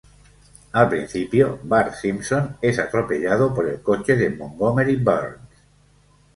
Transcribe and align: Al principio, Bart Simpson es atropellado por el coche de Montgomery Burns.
Al 0.71 0.89
principio, 0.89 1.59
Bart 1.61 1.93
Simpson 1.93 2.57
es 2.59 2.79
atropellado 2.79 3.53
por 3.53 3.69
el 3.69 3.81
coche 3.83 4.15
de 4.15 4.31
Montgomery 4.31 4.95
Burns. 4.95 5.41